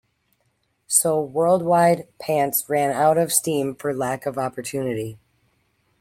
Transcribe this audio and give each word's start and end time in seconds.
So 0.87 1.21
Worldwide 1.21 2.07
Pants 2.17 2.67
ran 2.67 2.89
out 2.91 3.19
of 3.19 3.31
steam 3.31 3.75
for 3.75 3.93
lack 3.93 4.25
of 4.25 4.35
opportunity. 4.35 5.19